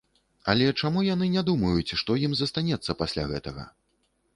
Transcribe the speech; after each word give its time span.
Але 0.53 0.69
чаму 0.81 1.03
яны 1.09 1.29
не 1.35 1.43
думаюць, 1.51 1.95
што 2.03 2.19
ім 2.29 2.33
застанецца 2.43 3.01
пасля 3.05 3.23
гэтага?! 3.35 3.73